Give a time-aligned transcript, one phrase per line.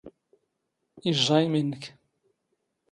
[1.09, 1.83] ⵉⵊⵊⴰ ⵉⵎⵉ ⵏⵏⴽ.